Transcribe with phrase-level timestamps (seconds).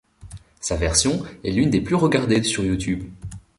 [0.61, 3.03] Sa version est l'une des plus regardées sur Youtube.